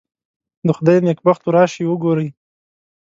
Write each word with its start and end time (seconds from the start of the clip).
د 0.65 0.67
خدای 0.77 0.97
نېکبختو 1.07 1.47
راشئ 1.55 1.83
وګورئ. 1.87 2.27